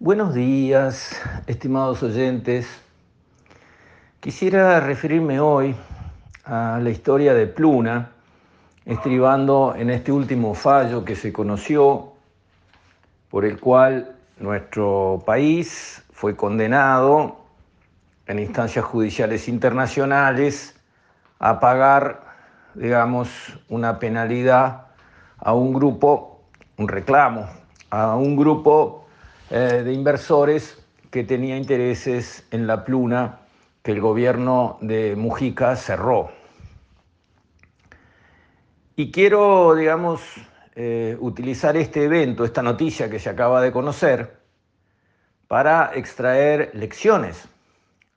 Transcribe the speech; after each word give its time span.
Buenos 0.00 0.32
días, 0.32 1.20
estimados 1.48 2.04
oyentes. 2.04 2.68
Quisiera 4.20 4.78
referirme 4.78 5.40
hoy 5.40 5.74
a 6.44 6.78
la 6.80 6.90
historia 6.90 7.34
de 7.34 7.48
Pluna, 7.48 8.12
estribando 8.86 9.74
en 9.76 9.90
este 9.90 10.12
último 10.12 10.54
fallo 10.54 11.04
que 11.04 11.16
se 11.16 11.32
conoció, 11.32 12.12
por 13.28 13.44
el 13.44 13.58
cual 13.58 14.14
nuestro 14.38 15.20
país 15.26 16.04
fue 16.12 16.36
condenado 16.36 17.40
en 18.28 18.38
instancias 18.38 18.84
judiciales 18.84 19.48
internacionales 19.48 20.76
a 21.40 21.58
pagar, 21.58 22.22
digamos, 22.74 23.28
una 23.68 23.98
penalidad 23.98 24.86
a 25.38 25.54
un 25.54 25.72
grupo, 25.72 26.40
un 26.76 26.86
reclamo, 26.86 27.48
a 27.90 28.14
un 28.14 28.36
grupo 28.36 29.07
eh, 29.50 29.82
de 29.84 29.92
inversores 29.92 30.78
que 31.10 31.24
tenía 31.24 31.56
intereses 31.56 32.46
en 32.50 32.66
la 32.66 32.84
pluna 32.84 33.40
que 33.82 33.92
el 33.92 34.00
gobierno 34.00 34.78
de 34.82 35.16
Mujica 35.16 35.74
cerró. 35.76 36.30
Y 38.94 39.10
quiero, 39.10 39.74
digamos, 39.74 40.20
eh, 40.74 41.16
utilizar 41.20 41.76
este 41.76 42.04
evento, 42.04 42.44
esta 42.44 42.62
noticia 42.62 43.08
que 43.08 43.18
se 43.18 43.30
acaba 43.30 43.62
de 43.62 43.72
conocer, 43.72 44.38
para 45.46 45.92
extraer 45.94 46.70
lecciones, 46.74 47.48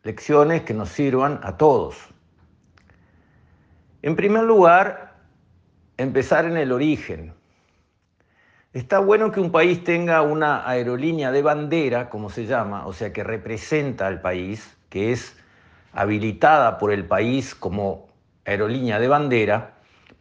lecciones 0.04 0.63
que 0.63 0.73
nos 0.73 0.90
sirvan 0.90 1.40
a 1.43 1.55
todos. 1.55 1.95
En 4.02 4.16
primer 4.16 4.43
lugar, 4.43 5.16
empezar 5.98 6.45
en 6.45 6.57
el 6.57 6.71
origen. 6.71 7.34
Está 8.73 8.99
bueno 8.99 9.34
que 9.34 9.41
un 9.41 9.52
país 9.52 9.84
tenga 9.84 10.21
una 10.21 10.67
aerolínea 10.67 11.34
de 11.34 11.41
bandera, 11.41 12.09
como 12.09 12.29
se 12.29 12.45
llama, 12.45 12.88
o 12.88 12.93
sea, 12.93 13.12
que 13.12 13.21
representa 13.21 14.07
al 14.07 14.21
país, 14.21 14.77
que 14.90 15.12
es 15.12 15.35
habilitada 15.91 16.77
por 16.77 16.93
el 16.93 17.05
país 17.05 17.54
como 17.54 18.07
aerolínea 18.46 18.98
de 18.98 19.09
bandera, 19.09 19.73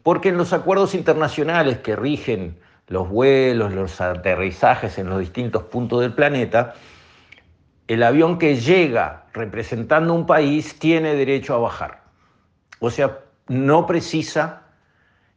porque 0.03 0.29
en 0.29 0.37
los 0.37 0.51
acuerdos 0.51 0.95
internacionales 0.95 1.77
que 1.77 1.95
rigen 1.95 2.59
los 2.87 3.07
vuelos, 3.07 3.71
los 3.71 4.01
aterrizajes 4.01 4.97
en 4.97 5.09
los 5.09 5.19
distintos 5.19 5.63
puntos 5.63 6.01
del 6.01 6.13
planeta, 6.13 6.73
el 7.87 8.03
avión 8.03 8.37
que 8.37 8.57
llega 8.57 9.27
representando 9.31 10.13
un 10.13 10.25
país 10.25 10.77
tiene 10.77 11.15
derecho 11.15 11.55
a 11.55 11.59
bajar. 11.59 12.03
O 12.79 12.89
sea, 12.89 13.19
no 13.47 13.87
precisa 13.87 14.63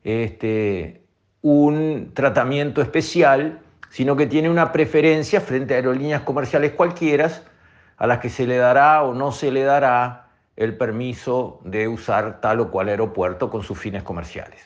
este, 0.02 1.03
un 1.44 2.12
tratamiento 2.14 2.80
especial, 2.80 3.60
sino 3.90 4.16
que 4.16 4.26
tiene 4.26 4.48
una 4.48 4.72
preferencia 4.72 5.42
frente 5.42 5.74
a 5.74 5.76
aerolíneas 5.76 6.22
comerciales 6.22 6.72
cualquiera 6.72 7.30
a 7.98 8.06
las 8.06 8.20
que 8.20 8.30
se 8.30 8.46
le 8.46 8.56
dará 8.56 9.02
o 9.02 9.12
no 9.12 9.30
se 9.30 9.52
le 9.52 9.62
dará 9.62 10.28
el 10.56 10.74
permiso 10.78 11.60
de 11.62 11.86
usar 11.86 12.40
tal 12.40 12.60
o 12.60 12.70
cual 12.70 12.88
aeropuerto 12.88 13.50
con 13.50 13.62
sus 13.62 13.78
fines 13.78 14.02
comerciales. 14.02 14.58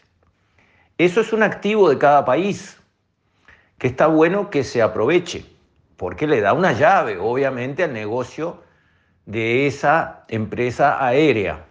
Eso 0.99 1.21
es 1.21 1.33
un 1.33 1.43
activo 1.43 1.91
de 1.91 1.99
cada 1.99 2.25
país 2.25 2.79
que 3.79 3.89
está 3.89 4.07
bueno 4.07 4.49
que 4.49 4.63
se 4.63 4.81
aproveche, 4.81 5.47
porque 5.97 6.29
le 6.29 6.41
da 6.41 6.53
una 6.53 6.75
llave, 6.75 7.19
obviamente, 7.19 7.83
al 7.83 7.93
negocio 7.93 8.63
de 9.27 9.67
esa 9.67 10.25
empresa 10.29 11.05
aérea. 11.05 11.65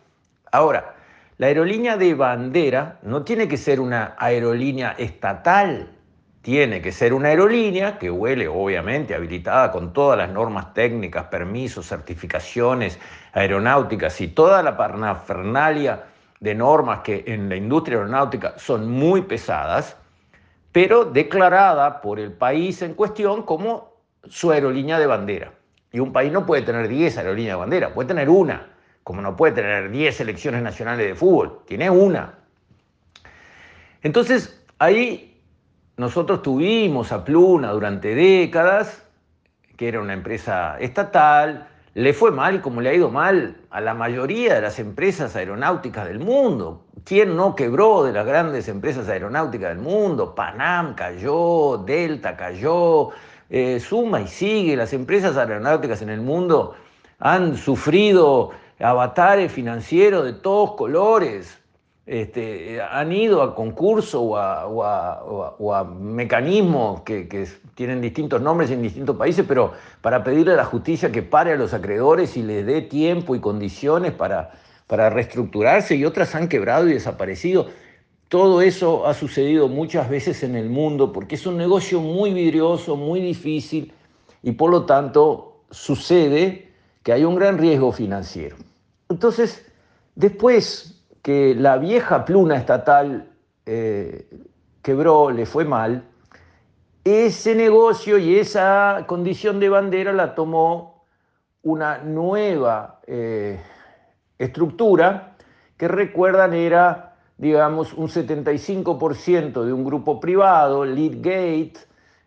Ahora, 0.52 0.97
la 1.40 1.48
aerolínea 1.48 1.98
de 1.98 2.16
bandera 2.16 2.98
no 3.04 3.24
tiene 3.24 3.48
que 3.48 3.58
ser 3.58 3.80
una 3.80 4.16
aerolínea 4.18 4.96
estatal, 4.98 5.92
tiene 6.42 6.82
que 6.82 6.92
ser 6.92 7.14
una 7.14 7.30
aerolínea 7.30 8.00
que 8.00 8.10
huele, 8.10 8.48
obviamente, 8.48 9.14
habilitada 9.14 9.72
con 9.72 9.94
todas 9.94 10.18
las 10.18 10.32
normas 10.32 10.74
técnicas, 10.74 11.26
permisos, 11.26 11.88
certificaciones 11.88 12.98
aeronáuticas 13.34 14.20
y 14.20 14.30
toda 14.30 14.64
la 14.64 14.76
parnafernalia 14.78 16.06
de 16.40 16.56
normas 16.56 17.02
que 17.02 17.24
en 17.28 17.50
la 17.50 17.56
industria 17.56 17.98
aeronáutica 17.98 18.56
son 18.58 18.90
muy 18.90 19.22
pesadas, 19.22 19.96
pero 20.72 21.06
declarada 21.06 22.02
por 22.02 22.20
el 22.20 22.32
país 22.32 22.82
en 22.82 22.96
cuestión 22.96 23.44
como 23.44 23.94
su 24.28 24.50
aerolínea 24.50 24.98
de 24.98 25.06
bandera. 25.06 25.52
Y 25.92 26.00
un 26.00 26.12
país 26.12 26.32
no 26.32 26.48
puede 26.48 26.64
tener 26.64 26.88
10 26.88 27.16
aerolíneas 27.20 27.54
de 27.54 27.60
bandera, 27.60 27.94
puede 27.94 28.08
tener 28.08 28.28
una 28.28 28.77
como 29.08 29.22
no 29.22 29.38
puede 29.38 29.54
tener 29.54 29.90
10 29.90 30.18
selecciones 30.18 30.62
nacionales 30.62 31.08
de 31.08 31.16
fútbol, 31.16 31.62
tiene 31.66 31.90
una. 31.90 32.34
Entonces, 34.04 34.62
ahí 34.80 35.42
nosotros 35.96 36.42
tuvimos 36.42 37.14
a 37.14 37.24
Pluna 37.24 37.72
durante 37.72 38.14
décadas, 38.14 39.02
que 39.78 39.88
era 39.88 40.02
una 40.02 40.12
empresa 40.12 40.78
estatal, 40.82 41.70
le 41.94 42.12
fue 42.12 42.32
mal 42.32 42.62
como 42.62 42.82
le 42.82 42.90
ha 42.90 42.94
ido 42.96 43.10
mal 43.10 43.56
a 43.70 43.80
la 43.80 43.94
mayoría 43.94 44.56
de 44.56 44.62
las 44.62 44.78
empresas 44.78 45.38
aeronáuticas 45.38 46.06
del 46.06 46.20
mundo. 46.20 46.84
¿Quién 47.06 47.38
no 47.38 47.56
quebró 47.56 48.04
de 48.04 48.12
las 48.12 48.26
grandes 48.26 48.68
empresas 48.68 49.08
aeronáuticas 49.08 49.70
del 49.70 49.80
mundo? 49.80 50.36
Panam 50.36 50.96
cayó, 50.96 51.78
Delta 51.78 52.36
cayó, 52.36 53.12
eh, 53.50 53.80
suma 53.80 54.20
y 54.20 54.28
sigue. 54.28 54.76
Las 54.76 54.92
empresas 54.92 55.38
aeronáuticas 55.38 56.02
en 56.02 56.10
el 56.10 56.20
mundo 56.20 56.76
han 57.20 57.56
sufrido 57.56 58.52
avatares 58.80 59.52
financieros 59.52 60.26
de 60.26 60.34
todos 60.34 60.76
colores, 60.76 61.58
este, 62.06 62.82
han 62.82 63.12
ido 63.12 63.42
a 63.42 63.54
concursos 63.54 64.22
o 64.24 64.38
a, 64.38 65.84
mecanismos 65.84 67.02
que, 67.02 67.48
tienen 67.76 68.02
distintos 68.02 68.42
nombres 68.42 68.72
en 68.72 68.82
distintos 68.82 69.18
países, 69.18 69.46
pero 69.48 69.74
para 70.02 70.24
pedirle 70.24 70.54
a 70.54 70.56
la 70.56 70.66
justicia 70.66 71.12
que 71.12 71.22
pare 71.22 71.52
a 71.52 71.56
los 71.58 71.74
acreedores 71.74 72.38
y 72.38 72.44
les 72.44 72.66
dé 72.66 72.82
tiempo 72.82 73.36
y 73.36 73.40
condiciones 73.40 74.14
para, 74.14 74.52
para 74.88 75.10
reestructurarse 75.10 75.96
y 75.96 76.06
otras 76.06 76.34
han 76.34 76.48
quebrado 76.48 76.88
y 76.88 76.94
desaparecido. 76.94 77.68
Todo 78.30 78.62
eso 78.62 79.06
ha 79.06 79.14
sucedido 79.14 79.68
muchas 79.68 80.10
veces 80.10 80.44
en 80.44 80.56
el 80.56 80.70
mundo 80.70 81.14
porque 81.14 81.36
es 81.36 81.46
un 81.46 81.58
negocio 81.58 82.00
muy 82.00 82.34
vidrioso, 82.34 82.96
muy 82.96 83.20
difícil 83.20 83.94
y 84.44 84.54
por 84.54 84.72
lo 84.72 84.86
tanto 84.86 85.62
sucede 85.72 86.72
que 87.04 87.14
hay 87.14 87.26
un 87.26 87.36
gran 87.36 87.58
riesgo 87.58 87.92
financiero. 87.92 88.58
Entonces, 89.10 89.66
después 90.16 91.04
que 91.22 91.56
la 91.56 91.78
vieja 91.78 92.26
pluna 92.26 92.58
estatal 92.58 93.32
eh, 93.66 94.30
quebró, 94.82 95.30
le 95.30 95.46
fue 95.46 95.66
mal, 95.66 96.06
ese 97.04 97.56
negocio 97.56 98.18
y 98.18 98.38
esa 98.38 99.06
condición 99.08 99.60
de 99.60 99.70
bandera 99.70 100.12
la 100.12 100.36
tomó 100.36 101.06
una 101.64 102.00
nueva 102.00 103.00
eh, 103.08 103.62
estructura 104.38 105.36
que 105.78 105.88
recuerdan 105.88 106.54
era, 106.54 107.16
digamos, 107.38 107.94
un 107.94 108.08
75% 108.08 109.64
de 109.64 109.74
un 109.74 109.86
grupo 109.86 110.20
privado, 110.20 110.86
Leadgate, 110.86 111.74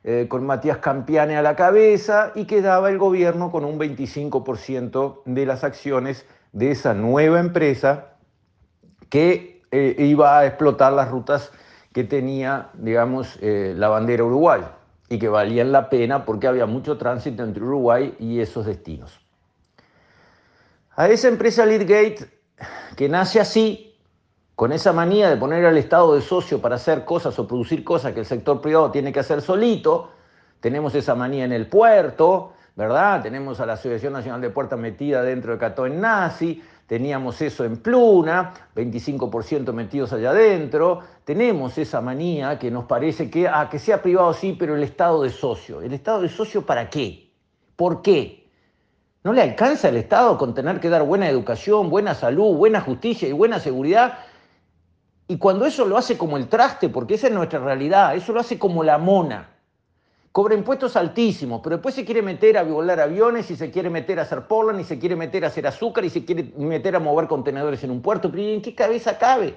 eh, 0.05 0.27
con 0.29 0.47
Matías 0.47 0.79
Campiane 0.79 1.37
a 1.37 1.43
la 1.43 1.57
cabeza, 1.57 2.33
y 2.35 2.45
quedaba 2.45 2.89
el 2.89 2.99
gobierno 2.99 3.51
con 3.51 3.65
un 3.65 3.79
25% 3.79 5.23
de 5.25 5.47
las 5.47 5.65
acciones 5.65 6.25
de 6.53 6.71
esa 6.71 6.95
nueva 6.95 7.41
empresa 7.41 8.17
que 9.09 9.63
eh, 9.71 9.97
iba 9.99 10.39
a 10.39 10.47
explotar 10.47 10.93
las 10.93 11.11
rutas 11.11 11.53
que 11.93 12.05
tenía, 12.05 12.71
digamos, 12.75 13.39
eh, 13.41 13.75
la 13.77 13.89
bandera 13.89 14.25
Uruguay 14.25 14.63
y 15.09 15.19
que 15.19 15.29
valían 15.29 15.73
la 15.73 15.91
pena 15.91 16.25
porque 16.25 16.47
había 16.47 16.67
mucho 16.67 16.97
tránsito 16.97 17.43
entre 17.43 17.63
Uruguay 17.63 18.15
y 18.19 18.41
esos 18.41 18.67
destinos. 18.67 19.21
A 20.95 21.09
esa 21.09 21.29
empresa 21.29 21.67
Leadgate, 21.67 22.31
que 22.97 23.09
nace 23.09 23.41
así, 23.41 23.97
con 24.55 24.73
esa 24.73 24.93
manía 24.93 25.31
de 25.31 25.37
poner 25.37 25.65
al 25.65 25.79
Estado 25.79 26.15
de 26.15 26.21
socio 26.21 26.61
para 26.61 26.77
hacer 26.77 27.05
cosas 27.05 27.39
o 27.39 27.49
producir 27.49 27.83
cosas 27.83 28.13
que 28.13 28.21
el 28.21 28.27
sector 28.27 28.61
privado 28.61 28.91
tiene 28.91 29.13
que 29.13 29.21
hacer 29.21 29.41
solito, 29.41 30.11
tenemos 30.61 30.95
esa 30.95 31.15
manía 31.15 31.45
en 31.45 31.53
el 31.53 31.67
puerto, 31.67 32.53
¿verdad? 32.81 33.21
Tenemos 33.21 33.61
a 33.61 33.67
la 33.67 33.75
Asociación 33.75 34.15
Nacional 34.15 34.41
de 34.41 34.49
Puertas 34.49 34.79
metida 34.79 35.23
dentro 35.23 35.53
de 35.53 35.59
Cató 35.59 35.85
en 35.85 36.01
Nazi, 36.01 36.63
teníamos 36.87 37.43
eso 37.43 37.63
en 37.67 37.77
Pluna, 37.77 38.55
25% 38.75 39.75
metidos 39.75 40.15
allá 40.15 40.31
adentro, 40.31 41.01
tenemos 41.25 41.77
esa 41.77 42.01
manía 42.01 42.59
que 42.59 42.71
nos 42.71 42.87
parece 42.87 43.29
que, 43.29 43.47
ah, 43.47 43.69
que 43.71 43.79
sea 43.79 44.01
privado 44.01 44.33
sí, 44.33 44.57
pero 44.59 44.77
el 44.77 44.83
Estado 44.83 45.23
de 45.23 45.29
socio. 45.29 45.83
¿El 45.83 45.93
Estado 45.93 46.23
de 46.23 46.31
socio 46.31 46.65
para 46.65 46.89
qué? 46.89 47.31
¿Por 47.77 48.01
qué? 48.01 48.49
¿No 49.25 49.35
le 49.35 49.43
alcanza 49.43 49.91
el 49.91 49.99
Estado 49.99 50.39
con 50.39 50.55
tener 50.55 50.81
que 50.81 50.89
dar 50.89 51.03
buena 51.03 51.29
educación, 51.29 51.91
buena 51.91 52.15
salud, 52.15 52.57
buena 52.57 52.81
justicia 52.81 53.29
y 53.29 53.33
buena 53.33 53.61
seguridad? 53.61 54.21
Y 55.29 55.37
cuando 55.37 55.67
eso 55.67 55.85
lo 55.85 55.99
hace 55.99 56.17
como 56.17 56.39
el 56.39 56.49
traste, 56.49 56.89
porque 56.89 57.17
esa 57.17 57.27
es 57.27 57.35
nuestra 57.35 57.59
realidad, 57.59 58.15
eso 58.15 58.33
lo 58.33 58.41
hace 58.41 58.59
como 58.59 58.83
la 58.83 58.97
mona 58.97 59.60
cobra 60.33 60.55
impuestos 60.55 60.97
altísimos, 60.97 61.61
pero 61.63 61.77
después 61.77 61.95
se 61.95 62.05
quiere 62.05 62.23
meter 62.23 62.57
a 62.57 62.63
volar 62.63 63.01
aviones 63.01 63.51
y 63.51 63.57
se 63.57 63.71
quiere 63.71 63.91
meter 63.91 64.21
a 64.21 64.23
hacer 64.23 64.47
polen 64.47 64.79
y 64.79 64.85
se 64.85 64.99
quiere 64.99 65.17
meter 65.17 65.45
a 65.45 65.49
hacer 65.49 65.67
azúcar 65.67 66.05
y 66.05 66.11
se 66.11 66.25
quiere 66.25 66.53
meter 66.57 66.95
a 66.95 67.01
mover 67.01 67.27
contenedores 67.27 67.83
en 67.83 67.91
un 67.91 68.01
puerto. 68.01 68.31
Pero 68.31 68.43
¿en 68.45 68.63
qué 68.63 68.75
cabeza 68.75 69.19
cabe? 69.19 69.55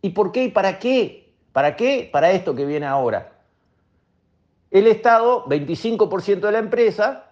¿Y 0.00 0.10
por 0.10 0.30
qué 0.30 0.44
y 0.44 0.48
para 0.50 0.78
qué? 0.78 1.32
¿Para 1.52 1.76
qué? 1.76 2.08
Para 2.12 2.30
esto 2.30 2.54
que 2.54 2.64
viene 2.64 2.86
ahora. 2.86 3.40
El 4.70 4.86
Estado, 4.86 5.44
25% 5.46 6.40
de 6.40 6.52
la 6.52 6.58
empresa, 6.58 7.26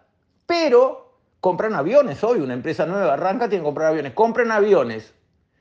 Pero 0.46 1.14
compran 1.40 1.74
aviones 1.74 2.22
hoy, 2.24 2.40
una 2.40 2.54
empresa 2.54 2.84
nueva 2.84 3.14
arranca, 3.14 3.48
tiene 3.48 3.62
que 3.62 3.66
comprar 3.66 3.88
aviones, 3.88 4.14
compran 4.14 4.50
aviones. 4.50 5.14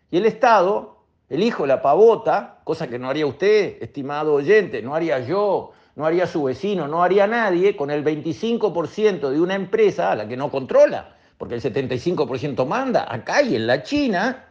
Y 0.10 0.18
el 0.18 0.26
Estado, 0.26 0.98
el 1.30 1.44
hijo 1.44 1.68
la 1.68 1.82
pavota, 1.82 2.60
cosa 2.64 2.88
que 2.88 2.98
no 2.98 3.08
haría 3.08 3.28
usted, 3.28 3.78
estimado 3.82 4.34
oyente, 4.34 4.82
no 4.82 4.96
haría 4.96 5.20
yo, 5.20 5.74
no 5.96 6.06
haría 6.06 6.28
su 6.28 6.44
vecino, 6.44 6.88
no 6.88 7.04
haría 7.04 7.28
nadie, 7.28 7.76
con 7.76 7.92
el 7.92 8.04
25% 8.04 9.30
de 9.30 9.42
una 9.42 9.56
empresa 9.56 10.12
a 10.12 10.16
la 10.16 10.28
que 10.28 10.38
no 10.38 10.50
controla, 10.50 11.16
porque 11.38 11.56
el 11.56 11.62
75% 11.62 12.66
manda 12.66 13.08
acá 13.14 13.42
y 13.42 13.56
en 13.56 13.68
la 13.68 13.84
China, 13.84 14.46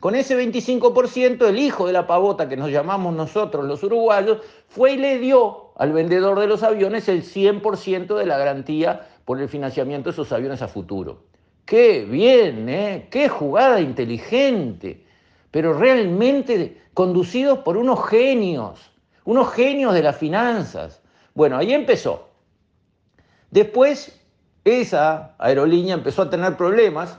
con 0.00 0.14
ese 0.14 0.36
25% 0.36 1.48
el 1.48 1.58
hijo 1.58 1.86
de 1.86 1.92
la 1.92 2.06
pavota 2.06 2.48
que 2.48 2.56
nos 2.56 2.70
llamamos 2.70 3.14
nosotros 3.14 3.64
los 3.64 3.82
uruguayos 3.82 4.42
fue 4.68 4.92
y 4.92 4.96
le 4.98 5.18
dio 5.18 5.70
al 5.76 5.92
vendedor 5.92 6.38
de 6.40 6.46
los 6.46 6.62
aviones 6.62 7.08
el 7.08 7.22
100% 7.22 8.14
de 8.14 8.26
la 8.26 8.36
garantía 8.36 9.08
por 9.24 9.40
el 9.40 9.48
financiamiento 9.48 10.10
de 10.10 10.12
esos 10.12 10.30
aviones 10.32 10.60
a 10.62 10.68
futuro. 10.68 11.22
Qué 11.64 12.04
bien, 12.04 12.68
¿eh? 12.68 13.08
qué 13.10 13.30
jugada 13.30 13.80
inteligente, 13.80 15.04
pero 15.50 15.72
realmente 15.72 16.82
conducidos 16.92 17.60
por 17.60 17.78
unos 17.78 18.06
genios, 18.06 18.78
unos 19.24 19.52
genios 19.52 19.94
de 19.94 20.02
las 20.02 20.16
finanzas. 20.16 21.02
Bueno, 21.34 21.56
ahí 21.56 21.72
empezó. 21.72 22.30
Después, 23.50 24.20
esa 24.64 25.34
aerolínea 25.38 25.94
empezó 25.94 26.22
a 26.22 26.30
tener 26.30 26.56
problemas 26.56 27.18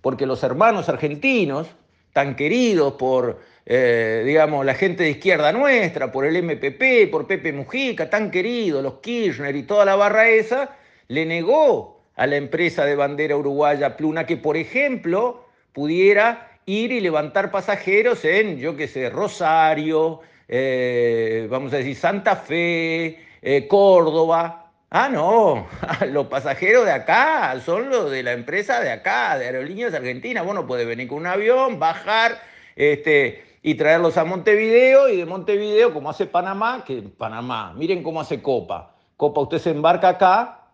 porque 0.00 0.26
los 0.26 0.42
hermanos 0.42 0.88
argentinos, 0.88 1.68
tan 2.12 2.36
queridos 2.36 2.94
por, 2.94 3.40
eh, 3.66 4.22
digamos, 4.24 4.64
la 4.64 4.74
gente 4.74 5.02
de 5.02 5.10
izquierda 5.10 5.52
nuestra, 5.52 6.12
por 6.12 6.24
el 6.24 6.36
MPP, 6.36 7.10
por 7.10 7.26
Pepe 7.26 7.52
Mujica, 7.52 8.08
tan 8.08 8.30
queridos, 8.30 8.82
los 8.82 9.00
Kirchner 9.00 9.54
y 9.56 9.64
toda 9.64 9.84
la 9.84 9.96
barra 9.96 10.28
esa, 10.28 10.76
le 11.08 11.26
negó 11.26 12.02
a 12.14 12.26
la 12.26 12.36
empresa 12.36 12.84
de 12.84 12.96
bandera 12.96 13.36
uruguaya 13.36 13.96
Pluna 13.96 14.26
que, 14.26 14.36
por 14.36 14.56
ejemplo, 14.56 15.44
pudiera 15.72 16.58
ir 16.66 16.92
y 16.92 17.00
levantar 17.00 17.50
pasajeros 17.50 18.24
en, 18.24 18.58
yo 18.58 18.76
qué 18.76 18.88
sé, 18.88 19.10
Rosario, 19.10 20.20
eh, 20.48 21.46
vamos 21.50 21.72
a 21.72 21.78
decir, 21.78 21.96
Santa 21.96 22.36
Fe, 22.36 23.18
eh, 23.42 23.66
Córdoba, 23.68 24.66
Ah, 24.88 25.08
no, 25.08 25.66
los 26.12 26.28
pasajeros 26.28 26.84
de 26.84 26.92
acá 26.92 27.60
son 27.60 27.90
los 27.90 28.10
de 28.10 28.22
la 28.22 28.32
empresa 28.32 28.80
de 28.80 28.90
acá, 28.92 29.36
de 29.36 29.46
Aerolíneas 29.46 29.92
Argentinas. 29.92 30.44
Bueno, 30.44 30.66
puede 30.66 30.84
venir 30.84 31.08
con 31.08 31.18
un 31.18 31.26
avión, 31.26 31.80
bajar 31.80 32.40
este, 32.76 33.44
y 33.62 33.74
traerlos 33.74 34.16
a 34.16 34.24
Montevideo 34.24 35.08
y 35.08 35.16
de 35.16 35.26
Montevideo, 35.26 35.92
como 35.92 36.08
hace 36.08 36.26
Panamá, 36.26 36.84
que 36.86 37.02
Panamá, 37.02 37.74
miren 37.74 38.02
cómo 38.04 38.20
hace 38.20 38.40
Copa. 38.40 38.94
Copa 39.16 39.40
usted 39.40 39.58
se 39.58 39.70
embarca 39.70 40.10
acá, 40.10 40.68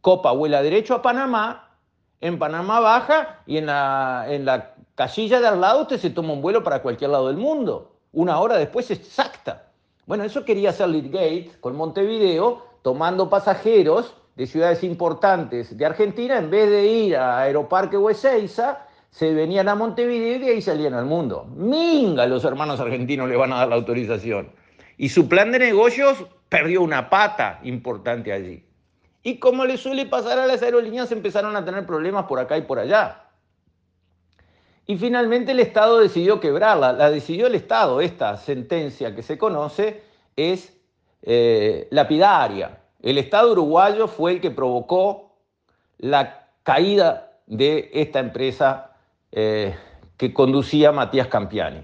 Copa 0.00 0.32
vuela 0.32 0.62
derecho 0.62 0.94
a 0.94 1.02
Panamá, 1.02 1.76
en 2.20 2.38
Panamá 2.38 2.80
baja 2.80 3.40
y 3.46 3.58
en 3.58 3.66
la, 3.66 4.24
en 4.28 4.46
la 4.46 4.74
casilla 4.94 5.40
de 5.40 5.46
al 5.46 5.60
lado 5.60 5.82
usted 5.82 5.98
se 5.98 6.10
toma 6.10 6.32
un 6.32 6.40
vuelo 6.40 6.64
para 6.64 6.80
cualquier 6.80 7.10
lado 7.10 7.28
del 7.28 7.36
mundo. 7.36 7.97
Una 8.12 8.40
hora 8.40 8.56
después 8.56 8.90
exacta. 8.90 9.70
Bueno, 10.06 10.24
eso 10.24 10.44
quería 10.44 10.70
hacer 10.70 10.90
Gates 11.10 11.56
con 11.58 11.76
Montevideo 11.76 12.66
tomando 12.82 13.28
pasajeros 13.28 14.14
de 14.36 14.46
ciudades 14.46 14.84
importantes 14.84 15.76
de 15.76 15.84
Argentina, 15.84 16.38
en 16.38 16.48
vez 16.48 16.70
de 16.70 16.86
ir 16.86 17.16
a 17.16 17.40
Aeroparque 17.40 17.96
o 17.96 18.08
Ezeiza, 18.08 18.86
se 19.10 19.34
venían 19.34 19.68
a 19.68 19.74
Montevideo 19.74 20.36
y 20.36 20.38
de 20.38 20.50
ahí 20.52 20.62
salían 20.62 20.94
al 20.94 21.06
mundo. 21.06 21.46
Minga, 21.56 22.26
los 22.26 22.44
hermanos 22.44 22.78
argentinos 22.80 23.28
le 23.28 23.36
van 23.36 23.52
a 23.52 23.56
dar 23.56 23.68
la 23.68 23.74
autorización. 23.74 24.50
Y 24.96 25.08
su 25.08 25.28
plan 25.28 25.52
de 25.52 25.58
negocios 25.58 26.24
perdió 26.48 26.82
una 26.82 27.10
pata 27.10 27.60
importante 27.64 28.32
allí. 28.32 28.64
Y 29.22 29.38
como 29.38 29.64
le 29.64 29.76
suele 29.76 30.06
pasar 30.06 30.38
a 30.38 30.46
las 30.46 30.62
aerolíneas, 30.62 31.10
empezaron 31.12 31.56
a 31.56 31.64
tener 31.64 31.84
problemas 31.84 32.26
por 32.26 32.38
acá 32.38 32.56
y 32.56 32.62
por 32.62 32.78
allá. 32.78 33.27
Y 34.90 34.96
finalmente 34.96 35.52
el 35.52 35.60
Estado 35.60 35.98
decidió 35.98 36.40
quebrarla. 36.40 36.94
La 36.94 37.10
decidió 37.10 37.46
el 37.46 37.54
Estado. 37.54 38.00
Esta 38.00 38.38
sentencia 38.38 39.14
que 39.14 39.22
se 39.22 39.36
conoce 39.36 40.02
es 40.34 40.74
eh, 41.20 41.88
lapidaria. 41.90 42.80
El 43.02 43.18
Estado 43.18 43.52
uruguayo 43.52 44.08
fue 44.08 44.32
el 44.32 44.40
que 44.40 44.50
provocó 44.50 45.36
la 45.98 46.48
caída 46.62 47.32
de 47.46 47.90
esta 47.92 48.18
empresa 48.18 48.92
eh, 49.30 49.76
que 50.16 50.32
conducía 50.32 50.90
Matías 50.90 51.28
Campiani. 51.28 51.82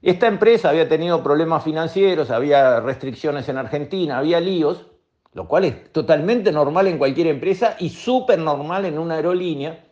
Esta 0.00 0.26
empresa 0.26 0.70
había 0.70 0.88
tenido 0.88 1.22
problemas 1.22 1.62
financieros, 1.62 2.30
había 2.30 2.80
restricciones 2.80 3.46
en 3.50 3.58
Argentina, 3.58 4.16
había 4.16 4.40
líos, 4.40 4.86
lo 5.34 5.46
cual 5.46 5.66
es 5.66 5.92
totalmente 5.92 6.50
normal 6.50 6.86
en 6.86 6.96
cualquier 6.96 7.26
empresa 7.26 7.76
y 7.78 7.90
súper 7.90 8.38
normal 8.38 8.86
en 8.86 8.98
una 8.98 9.16
aerolínea. 9.16 9.84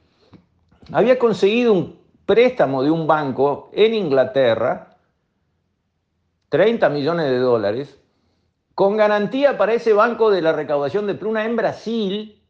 Había 0.91 1.19
conseguido 1.19 1.75
un 1.75 2.00
préstamo 2.31 2.85
de 2.85 2.93
un 2.93 3.09
banco 3.09 3.71
en 3.73 3.93
Inglaterra, 3.93 4.97
30 6.49 6.89
millones 6.89 7.29
de 7.29 7.39
dólares, 7.39 7.99
con 8.77 8.97
garantía 8.97 9.59
para 9.59 9.73
ese 9.73 9.93
banco 9.93 10.31
de 10.31 10.41
la 10.41 10.53
recaudación 10.53 11.09
de 11.09 11.17
Pluna 11.17 11.45
en 11.45 11.57
Brasil, 11.57 12.41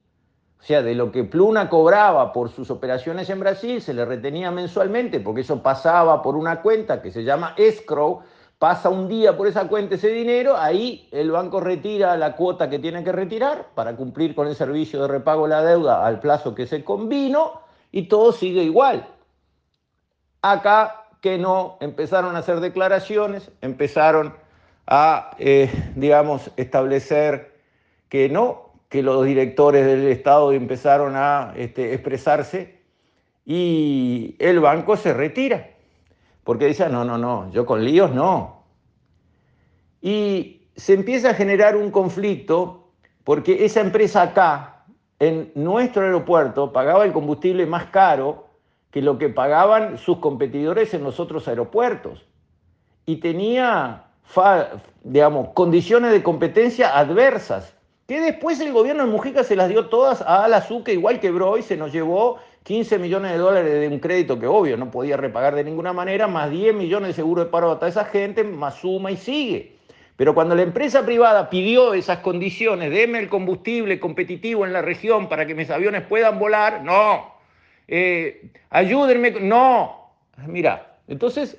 o 0.61 0.63
sea, 0.63 0.83
de 0.83 0.95
lo 0.95 1.11
que 1.11 1.25
Pluna 1.25 1.71
cobraba 1.71 2.31
por 2.35 2.51
sus 2.51 2.71
operaciones 2.71 3.31
en 3.31 3.41
Brasil, 3.41 3.81
se 3.81 3.95
le 3.95 4.05
retenía 4.05 4.51
mensualmente, 4.51 5.19
porque 5.19 5.41
eso 5.41 5.63
pasaba 5.63 6.21
por 6.21 6.37
una 6.37 6.61
cuenta 6.61 7.01
que 7.01 7.11
se 7.11 7.25
llama 7.25 7.55
escrow, 7.57 8.21
pasa 8.59 8.91
un 8.91 9.09
día 9.09 9.35
por 9.35 9.47
esa 9.47 9.67
cuenta 9.67 9.95
ese 9.95 10.09
dinero, 10.09 10.59
ahí 10.59 11.09
el 11.11 11.31
banco 11.31 11.59
retira 11.59 12.19
la 12.19 12.37
cuota 12.37 12.69
que 12.69 12.81
tiene 12.81 13.03
que 13.03 13.13
retirar 13.13 13.69
para 13.75 13.97
cumplir 13.97 14.35
con 14.35 14.47
el 14.47 14.55
servicio 14.55 15.01
de 15.01 15.09
repago 15.09 15.45
de 15.45 15.55
la 15.55 15.65
deuda 15.65 16.05
al 16.05 16.21
plazo 16.21 16.55
que 16.55 16.67
se 16.67 16.85
convino 16.85 17.63
y 17.91 18.09
todo 18.09 18.33
sigue 18.33 18.63
igual. 18.63 19.07
Acá 20.43 21.07
que 21.21 21.39
no, 21.39 21.77
empezaron 21.81 22.37
a 22.37 22.41
hacer 22.41 22.61
declaraciones, 22.61 23.51
empezaron 23.61 24.35
a, 24.87 25.33
eh, 25.39 25.71
digamos, 25.95 26.51
establecer 26.57 27.61
que 28.09 28.29
no, 28.29 28.73
que 28.89 29.03
los 29.03 29.25
directores 29.25 29.87
del 29.87 30.09
Estado 30.09 30.53
empezaron 30.53 31.15
a 31.17 31.53
este, 31.57 31.93
expresarse 31.95 32.81
y 33.45 34.37
el 34.39 34.61
banco 34.61 34.97
se 34.97 35.13
retira, 35.13 35.71
porque 36.43 36.67
dice, 36.67 36.89
no, 36.89 37.05
no, 37.05 37.19
no, 37.19 37.51
yo 37.53 37.67
con 37.67 37.85
líos 37.85 38.13
no. 38.13 38.65
Y 40.01 40.69
se 40.77 40.95
empieza 40.95 41.31
a 41.31 41.35
generar 41.35 41.77
un 41.77 41.91
conflicto 41.91 42.89
porque 43.25 43.65
esa 43.65 43.81
empresa 43.81 44.23
acá, 44.23 44.85
en 45.19 45.53
nuestro 45.55 46.03
aeropuerto, 46.03 46.73
pagaba 46.73 47.05
el 47.05 47.13
combustible 47.13 47.67
más 47.67 47.87
caro 47.87 48.50
que 48.91 49.03
lo 49.03 49.19
que 49.19 49.29
pagaban 49.29 49.99
sus 49.99 50.19
competidores 50.19 50.95
en 50.95 51.05
los 51.05 51.21
otros 51.21 51.47
aeropuertos. 51.49 52.27
Y 53.07 53.17
tenía 53.17 54.05
digamos, 55.03 55.49
condiciones 55.55 56.13
de 56.13 56.23
competencia 56.23 56.97
adversas, 56.97 57.75
que 58.07 58.21
después 58.21 58.61
el 58.61 58.73
gobierno 58.73 59.05
de 59.05 59.11
Mujica 59.11 59.45
se 59.45 59.57
las 59.57 59.69
dio 59.69 59.87
todas 59.87 60.23
a 60.23 60.47
la 60.49 60.67
que 60.85 60.93
igual 60.93 61.21
quebró 61.21 61.59
y 61.59 61.63
se 61.63 61.77
nos 61.77 61.93
llevó 61.93 62.39
15 62.65 62.99
millones 62.99 63.33
de 63.33 63.39
dólares 63.39 63.81
de 63.81 63.89
un 63.89 64.01
crédito 64.01 64.39
que 64.39 64.47
obvio 64.47 64.77
no 64.77 64.91
podía 64.91 65.17
repagar 65.17 65.55
de 65.55 65.65
ninguna 65.65 65.93
manera, 65.93 66.27
más 66.27 66.51
10 66.51 66.75
millones 66.75 67.09
de 67.09 67.15
seguro 67.15 67.45
de 67.45 67.51
paro 67.51 67.79
a 67.81 67.89
esa 67.89 68.05
gente, 68.05 68.45
más 68.45 68.77
suma 68.77 69.11
y 69.11 69.17
sigue. 69.17 69.77
Pero 70.17 70.35
cuando 70.35 70.55
la 70.55 70.63
empresa 70.63 71.07
privada 71.07 71.49
pidió 71.49 71.95
esas 71.95 72.19
condiciones, 72.19 72.91
deme 72.91 73.21
el 73.21 73.29
combustible 73.29 73.99
competitivo 73.99 74.67
en 74.67 74.73
la 74.73 74.83
región 74.83 75.29
para 75.29 75.47
que 75.47 75.55
mis 75.55 75.71
aviones 75.71 76.03
puedan 76.03 76.39
volar, 76.39 76.83
no. 76.83 77.30
Eh, 77.93 78.53
ayúdenme, 78.71 79.33
no. 79.33 80.13
Mira, 80.47 80.97
entonces 81.09 81.59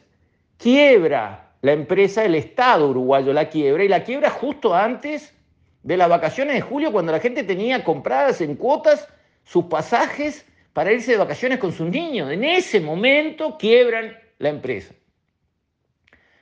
quiebra 0.57 1.51
la 1.61 1.73
empresa, 1.73 2.23
el 2.23 2.35
Estado 2.35 2.87
uruguayo 2.87 3.33
la 3.33 3.49
quiebra 3.49 3.83
y 3.83 3.89
la 3.89 4.05
quiebra 4.05 4.29
justo 4.29 4.73
antes 4.73 5.35
de 5.83 5.97
las 5.97 6.07
vacaciones 6.07 6.55
de 6.55 6.61
julio 6.61 6.93
cuando 6.93 7.11
la 7.11 7.19
gente 7.19 7.43
tenía 7.43 7.83
compradas 7.83 8.39
en 8.39 8.55
cuotas 8.55 9.09
sus 9.43 9.65
pasajes 9.65 10.45
para 10.71 10.93
irse 10.93 11.11
de 11.11 11.17
vacaciones 11.17 11.59
con 11.59 11.73
sus 11.73 11.89
niños. 11.89 12.31
En 12.31 12.45
ese 12.45 12.79
momento 12.79 13.57
quiebran 13.57 14.17
la 14.37 14.49
empresa. 14.49 14.93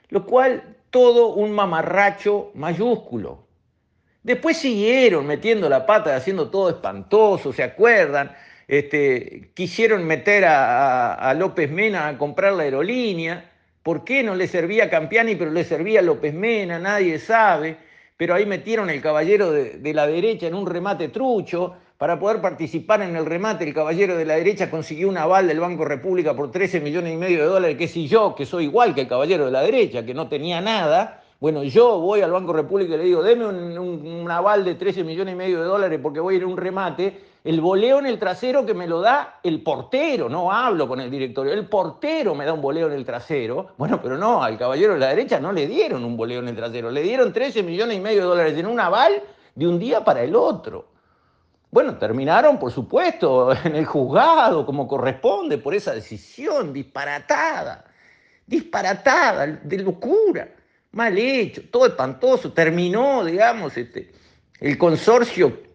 Lo 0.10 0.24
cual 0.24 0.77
todo 0.91 1.34
un 1.34 1.51
mamarracho 1.51 2.51
mayúsculo. 2.53 3.48
Después 4.22 4.58
siguieron 4.58 5.25
metiendo 5.25 5.67
la 5.67 5.88
pata, 5.88 6.15
haciendo 6.15 6.51
todo 6.51 6.69
espantoso, 6.69 7.51
¿se 7.51 7.63
acuerdan? 7.63 8.36
Este, 8.69 9.49
quisieron 9.55 10.05
meter 10.05 10.45
a, 10.45 11.33
López 11.35 11.71
Mena 11.71 12.07
a 12.07 12.17
comprar 12.19 12.53
la 12.53 12.63
aerolínea 12.63 13.49
¿Por 13.83 14.03
qué 14.03 14.21
no 14.21 14.35
le 14.35 14.47
servía 14.47 14.83
a 14.83 14.89
Campiani, 14.91 15.35
pero 15.35 15.49
le 15.49 15.63
servía 15.63 16.01
a 16.01 16.03
López 16.03 16.31
Mena? 16.33 16.77
Nadie 16.77 17.17
sabe. 17.17 17.77
Pero 18.17 18.35
ahí 18.35 18.45
metieron 18.45 18.89
el 18.91 19.01
caballero 19.01 19.51
de, 19.51 19.93
la 19.95 20.05
derecha 20.05 20.45
en 20.45 20.53
un 20.53 20.67
remate 20.67 21.07
trucho. 21.07 21.73
Para 21.97 22.19
poder 22.19 22.39
participar 22.39 23.01
en 23.01 23.15
el 23.15 23.25
remate, 23.25 23.63
el 23.63 23.73
caballero 23.73 24.15
de 24.15 24.25
la 24.25 24.35
derecha 24.35 24.69
consiguió 24.69 25.09
un 25.09 25.17
aval 25.17 25.47
del 25.47 25.59
Banco 25.59 25.85
República 25.85 26.35
por 26.35 26.51
13 26.51 26.81
millones 26.81 27.15
y 27.15 27.17
medio 27.17 27.39
de 27.39 27.45
dólares, 27.45 27.77
que 27.77 27.88
si 27.88 28.07
yo, 28.07 28.35
que 28.35 28.45
soy 28.45 28.65
igual 28.65 28.93
que 28.93 29.01
el 29.01 29.07
caballero 29.07 29.45
de 29.45 29.51
la 29.51 29.61
derecha, 29.61 30.05
que 30.05 30.13
no 30.13 30.29
tenía 30.29 30.61
nada, 30.61 31.23
Bueno, 31.39 31.63
yo 31.63 31.99
voy 31.99 32.21
al 32.21 32.31
Banco 32.31 32.53
República 32.53 32.93
y 32.93 32.97
le 32.97 33.03
digo, 33.05 33.23
deme 33.23 33.47
un, 33.47 34.29
aval 34.29 34.65
de 34.65 34.75
13 34.75 35.03
millones 35.03 35.33
y 35.33 35.38
medio 35.38 35.61
de 35.61 35.65
dólares 35.65 35.99
porque 36.03 36.19
voy 36.19 36.35
a 36.35 36.38
ir 36.38 36.43
a 36.43 36.47
un 36.47 36.57
remate. 36.57 37.28
El 37.43 37.62
boleo 37.62 38.00
en 38.00 38.05
el 38.05 38.19
trasero 38.19 38.65
que 38.65 38.74
me 38.74 38.86
lo 38.86 39.00
da 39.00 39.39
el 39.43 39.63
portero, 39.63 40.27
no 40.27 40.51
hablo 40.51 40.89
con 40.89 41.00
el 41.00 41.10
directorio, 41.10 41.53
el 41.53 41.67
portero 41.67 42.36
me 42.36 42.46
da 42.46 42.51
un 42.51 42.62
boleo 42.62 42.88
en 42.88 42.93
el 42.93 43.05
trasero. 43.05 43.75
Bueno, 43.77 44.01
pero 44.01 44.17
no, 44.17 44.43
al 44.43 44.58
caballero 44.58 44.93
de 44.93 45.00
la 45.00 45.08
derecha 45.08 45.39
no 45.39 45.53
le 45.53 45.65
dieron 45.65 46.03
un 46.03 46.17
boleo 46.17 46.41
en 46.41 46.50
el 46.50 46.55
trasero, 46.55 46.91
le 46.91 47.01
dieron 47.01 47.31
13 47.31 47.63
millones 47.63 47.98
y 47.98 48.01
medio 48.01 48.22
de 48.22 48.27
dólares 48.27 48.58
en 48.58 48.65
un 48.65 48.79
aval 48.79 49.24
de 49.55 49.67
un 49.67 49.79
día 49.79 50.03
para 50.03 50.22
el 50.22 50.36
otro. 50.36 50.89
Bueno, 51.72 51.98
terminaron, 51.98 52.60
por 52.60 52.72
supuesto, 52.74 53.53
en 53.63 53.75
el 53.75 53.86
juzgado, 53.86 54.65
como 54.65 54.88
corresponde, 54.88 55.58
por 55.58 55.74
esa 55.74 55.93
decisión 55.93 56.74
disparatada, 56.74 57.86
disparatada, 58.46 59.48
de 59.48 59.77
locura, 59.77 60.50
mal 60.91 61.17
hecho, 61.17 61.62
todo 61.72 61.86
espantoso. 61.86 62.51
Terminó, 62.51 63.24
digamos, 63.24 63.77
este, 63.77 64.12
el 64.60 64.77
consorcio 64.77 65.68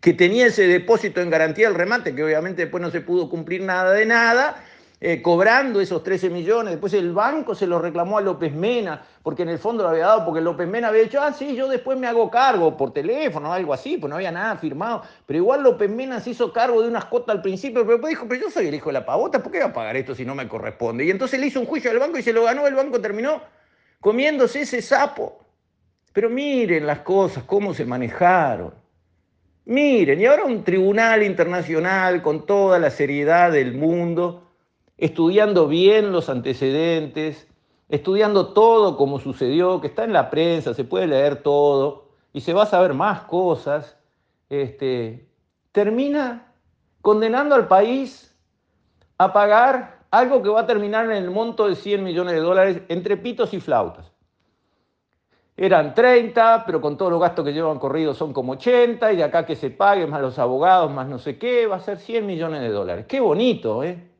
que 0.00 0.12
tenía 0.12 0.46
ese 0.46 0.66
depósito 0.66 1.20
en 1.20 1.30
garantía 1.30 1.68
del 1.68 1.76
remate, 1.76 2.14
que 2.14 2.24
obviamente 2.24 2.62
después 2.62 2.82
no 2.82 2.90
se 2.90 3.00
pudo 3.00 3.28
cumplir 3.28 3.62
nada 3.62 3.92
de 3.92 4.06
nada, 4.06 4.64
eh, 5.04 5.20
cobrando 5.20 5.80
esos 5.80 6.04
13 6.04 6.30
millones. 6.30 6.74
Después 6.74 6.94
el 6.94 7.12
banco 7.12 7.56
se 7.56 7.66
lo 7.66 7.80
reclamó 7.80 8.18
a 8.18 8.20
López 8.20 8.52
Mena, 8.52 9.04
porque 9.24 9.42
en 9.42 9.48
el 9.48 9.58
fondo 9.58 9.82
lo 9.82 9.88
había 9.88 10.06
dado, 10.06 10.24
porque 10.24 10.40
López 10.40 10.68
Mena 10.68 10.88
había 10.88 11.02
dicho, 11.02 11.20
ah, 11.20 11.32
sí, 11.32 11.56
yo 11.56 11.66
después 11.66 11.98
me 11.98 12.06
hago 12.06 12.30
cargo 12.30 12.76
por 12.76 12.92
teléfono 12.92 13.52
algo 13.52 13.74
así, 13.74 13.96
pues 13.96 14.08
no 14.08 14.14
había 14.14 14.30
nada 14.30 14.56
firmado. 14.56 15.02
Pero 15.26 15.38
igual 15.38 15.64
López 15.64 15.90
Mena 15.90 16.20
se 16.20 16.30
hizo 16.30 16.52
cargo 16.52 16.82
de 16.82 16.88
unas 16.88 17.06
cuotas 17.06 17.34
al 17.34 17.42
principio, 17.42 17.82
pero 17.82 17.94
después 17.94 18.10
dijo, 18.10 18.26
pero 18.28 18.42
yo 18.42 18.50
soy 18.50 18.68
el 18.68 18.74
hijo 18.74 18.90
de 18.90 18.94
la 18.94 19.04
pavota, 19.04 19.42
¿por 19.42 19.50
qué 19.50 19.58
voy 19.58 19.70
a 19.70 19.72
pagar 19.72 19.96
esto 19.96 20.14
si 20.14 20.24
no 20.24 20.36
me 20.36 20.46
corresponde? 20.46 21.04
Y 21.04 21.10
entonces 21.10 21.40
le 21.40 21.48
hizo 21.48 21.58
un 21.58 21.66
juicio 21.66 21.90
al 21.90 21.98
banco 21.98 22.18
y 22.18 22.22
se 22.22 22.32
lo 22.32 22.44
ganó, 22.44 22.68
el 22.68 22.74
banco 22.74 23.00
terminó 23.00 23.42
comiéndose 24.00 24.60
ese 24.60 24.82
sapo. 24.82 25.44
Pero 26.12 26.30
miren 26.30 26.86
las 26.86 27.00
cosas, 27.00 27.42
cómo 27.44 27.74
se 27.74 27.84
manejaron. 27.84 28.81
Miren, 29.64 30.20
y 30.20 30.26
ahora 30.26 30.44
un 30.44 30.64
tribunal 30.64 31.22
internacional 31.22 32.20
con 32.22 32.46
toda 32.46 32.78
la 32.80 32.90
seriedad 32.90 33.52
del 33.52 33.74
mundo 33.74 34.48
estudiando 34.98 35.68
bien 35.68 36.12
los 36.12 36.28
antecedentes, 36.28 37.48
estudiando 37.88 38.52
todo 38.52 38.96
como 38.96 39.18
sucedió, 39.18 39.80
que 39.80 39.88
está 39.88 40.04
en 40.04 40.12
la 40.12 40.30
prensa, 40.30 40.74
se 40.74 40.84
puede 40.84 41.06
leer 41.06 41.42
todo 41.42 42.08
y 42.32 42.40
se 42.40 42.52
va 42.52 42.64
a 42.64 42.66
saber 42.66 42.94
más 42.94 43.22
cosas, 43.22 43.98
este, 44.48 45.28
termina 45.72 46.54
condenando 47.00 47.54
al 47.54 47.68
país 47.68 48.32
a 49.18 49.32
pagar 49.32 50.04
algo 50.10 50.42
que 50.42 50.50
va 50.50 50.60
a 50.60 50.66
terminar 50.66 51.06
en 51.06 51.12
el 51.12 51.30
monto 51.30 51.68
de 51.68 51.74
100 51.74 52.04
millones 52.04 52.34
de 52.34 52.40
dólares 52.40 52.82
entre 52.88 53.16
pitos 53.16 53.54
y 53.54 53.60
flautas. 53.60 54.11
Eran 55.56 55.94
30, 55.94 56.64
pero 56.64 56.80
con 56.80 56.96
todos 56.96 57.12
los 57.12 57.20
gastos 57.20 57.44
que 57.44 57.52
llevan 57.52 57.78
corridos 57.78 58.16
son 58.16 58.32
como 58.32 58.52
80, 58.52 59.12
y 59.12 59.16
de 59.16 59.24
acá 59.24 59.44
que 59.44 59.54
se 59.54 59.70
pague, 59.70 60.06
más 60.06 60.22
los 60.22 60.38
abogados, 60.38 60.90
más 60.90 61.06
no 61.06 61.18
sé 61.18 61.38
qué, 61.38 61.66
va 61.66 61.76
a 61.76 61.80
ser 61.80 61.98
100 61.98 62.24
millones 62.24 62.62
de 62.62 62.70
dólares. 62.70 63.04
Qué 63.06 63.20
bonito, 63.20 63.84
¿eh? 63.84 64.12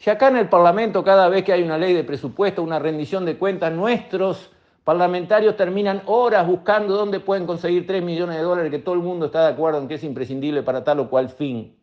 Si 0.00 0.08
acá 0.08 0.28
en 0.28 0.36
el 0.36 0.48
Parlamento 0.48 1.04
cada 1.04 1.28
vez 1.28 1.44
que 1.44 1.52
hay 1.52 1.62
una 1.62 1.76
ley 1.76 1.92
de 1.92 2.04
presupuesto, 2.04 2.62
una 2.62 2.78
rendición 2.78 3.26
de 3.26 3.36
cuentas, 3.36 3.70
nuestros 3.70 4.50
parlamentarios 4.82 5.56
terminan 5.56 6.02
horas 6.06 6.46
buscando 6.46 6.96
dónde 6.96 7.20
pueden 7.20 7.44
conseguir 7.44 7.86
3 7.86 8.02
millones 8.02 8.36
de 8.36 8.42
dólares, 8.42 8.70
que 8.70 8.78
todo 8.78 8.94
el 8.94 9.02
mundo 9.02 9.26
está 9.26 9.42
de 9.46 9.52
acuerdo 9.52 9.78
en 9.78 9.88
que 9.88 9.94
es 9.94 10.04
imprescindible 10.04 10.62
para 10.62 10.84
tal 10.84 11.00
o 11.00 11.10
cual 11.10 11.28
fin. 11.28 11.76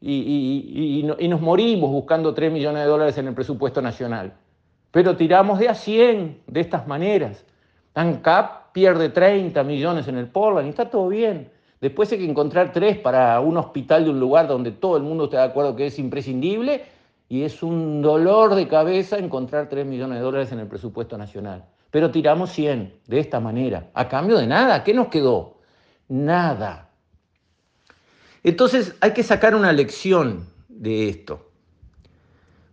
Y, 0.00 1.02
nos 1.04 1.40
morimos 1.40 1.90
buscando 1.90 2.32
3 2.32 2.52
millones 2.52 2.84
de 2.84 2.88
dólares 2.88 3.18
en 3.18 3.26
el 3.26 3.34
presupuesto 3.34 3.82
nacional. 3.82 4.34
Pero 4.92 5.16
tiramos 5.16 5.58
de 5.58 5.68
a 5.68 5.74
100 5.74 6.42
de 6.46 6.60
estas 6.60 6.86
maneras. 6.86 7.44
ANCAP 7.94 8.72
pierde 8.72 9.08
30 9.08 9.62
millones 9.64 10.08
en 10.08 10.16
el 10.16 10.28
Portland 10.28 10.66
y 10.66 10.70
está 10.70 10.88
todo 10.88 11.08
bien. 11.08 11.50
Después 11.80 12.12
hay 12.12 12.18
que 12.18 12.28
encontrar 12.28 12.72
3 12.72 12.98
para 12.98 13.40
un 13.40 13.56
hospital 13.56 14.04
de 14.04 14.10
un 14.10 14.20
lugar 14.20 14.46
donde 14.46 14.70
todo 14.70 14.96
el 14.96 15.02
mundo 15.02 15.24
está 15.24 15.38
de 15.38 15.44
acuerdo 15.44 15.74
que 15.74 15.86
es 15.86 15.98
imprescindible 15.98 16.84
y 17.28 17.42
es 17.42 17.62
un 17.62 18.02
dolor 18.02 18.54
de 18.54 18.68
cabeza 18.68 19.16
encontrar 19.16 19.68
3 19.68 19.86
millones 19.86 20.18
de 20.18 20.24
dólares 20.24 20.52
en 20.52 20.58
el 20.58 20.66
presupuesto 20.66 21.16
nacional. 21.16 21.64
Pero 21.90 22.10
tiramos 22.10 22.50
100 22.50 23.00
de 23.06 23.18
esta 23.18 23.40
manera, 23.40 23.90
a 23.94 24.08
cambio 24.08 24.36
de 24.36 24.46
nada. 24.46 24.84
¿Qué 24.84 24.92
nos 24.92 25.08
quedó? 25.08 25.58
Nada. 26.08 26.90
Entonces 28.42 28.94
hay 29.00 29.12
que 29.12 29.22
sacar 29.22 29.54
una 29.54 29.72
lección 29.72 30.46
de 30.68 31.08
esto. 31.08 31.50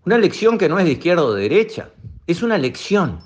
Una 0.05 0.17
lección 0.17 0.57
que 0.57 0.69
no 0.69 0.79
es 0.79 0.85
de 0.85 0.91
izquierda 0.91 1.23
o 1.23 1.33
de 1.33 1.43
derecha, 1.43 1.89
es 2.25 2.41
una 2.41 2.57
lección. 2.57 3.19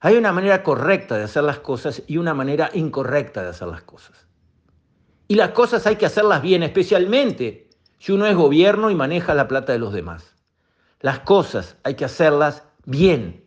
Hay 0.00 0.16
una 0.16 0.32
manera 0.32 0.62
correcta 0.62 1.18
de 1.18 1.24
hacer 1.24 1.44
las 1.44 1.58
cosas 1.58 2.02
y 2.06 2.16
una 2.16 2.32
manera 2.32 2.70
incorrecta 2.72 3.42
de 3.42 3.50
hacer 3.50 3.68
las 3.68 3.82
cosas. 3.82 4.26
Y 5.28 5.34
las 5.34 5.50
cosas 5.50 5.86
hay 5.86 5.96
que 5.96 6.06
hacerlas 6.06 6.40
bien, 6.40 6.62
especialmente 6.62 7.68
si 7.98 8.12
uno 8.12 8.26
es 8.26 8.34
gobierno 8.34 8.90
y 8.90 8.94
maneja 8.94 9.34
la 9.34 9.46
plata 9.46 9.72
de 9.72 9.78
los 9.78 9.92
demás. 9.92 10.34
Las 11.00 11.20
cosas 11.20 11.76
hay 11.84 11.94
que 11.94 12.06
hacerlas 12.06 12.64
bien. 12.84 13.44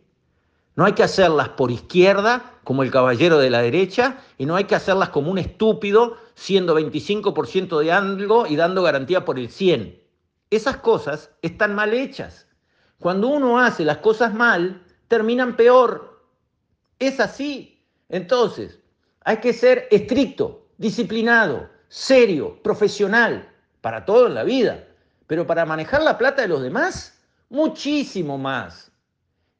No 0.76 0.84
hay 0.84 0.92
que 0.92 1.02
hacerlas 1.02 1.50
por 1.50 1.72
izquierda, 1.72 2.52
como 2.62 2.84
el 2.84 2.90
caballero 2.90 3.38
de 3.38 3.50
la 3.50 3.60
derecha, 3.60 4.18
y 4.38 4.46
no 4.46 4.54
hay 4.54 4.64
que 4.64 4.76
hacerlas 4.76 5.08
como 5.10 5.30
un 5.30 5.38
estúpido, 5.38 6.16
siendo 6.34 6.78
25% 6.78 7.80
de 7.80 7.92
algo 7.92 8.46
y 8.46 8.56
dando 8.56 8.82
garantía 8.82 9.24
por 9.24 9.38
el 9.38 9.50
100. 9.50 10.02
Esas 10.50 10.76
cosas 10.78 11.30
están 11.42 11.74
mal 11.74 11.92
hechas. 11.94 12.46
Cuando 12.98 13.28
uno 13.28 13.58
hace 13.58 13.84
las 13.84 13.98
cosas 13.98 14.34
mal, 14.34 14.84
terminan 15.08 15.56
peor. 15.56 16.13
Es 16.98 17.20
así. 17.20 17.82
Entonces, 18.08 18.78
hay 19.24 19.38
que 19.38 19.52
ser 19.52 19.88
estricto, 19.90 20.66
disciplinado, 20.78 21.68
serio, 21.88 22.60
profesional 22.62 23.48
para 23.80 24.04
todo 24.04 24.26
en 24.26 24.34
la 24.34 24.44
vida, 24.44 24.86
pero 25.26 25.46
para 25.46 25.66
manejar 25.66 26.02
la 26.02 26.18
plata 26.18 26.42
de 26.42 26.48
los 26.48 26.62
demás, 26.62 27.18
muchísimo 27.48 28.38
más. 28.38 28.90